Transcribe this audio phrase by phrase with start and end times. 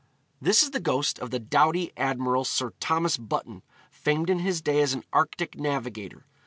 [0.41, 3.61] This is the ghost of the doughty admiral Sir Thomas Button,
[3.91, 6.25] famed in his day as an Arctic navigator.